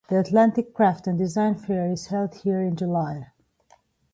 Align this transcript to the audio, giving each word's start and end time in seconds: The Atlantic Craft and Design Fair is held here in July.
The 0.09 0.19
Atlantic 0.19 0.73
Craft 0.73 1.05
and 1.05 1.15
Design 1.15 1.53
Fair 1.53 1.87
is 1.91 2.07
held 2.07 2.33
here 2.37 2.59
in 2.59 2.75
July. 2.75 3.27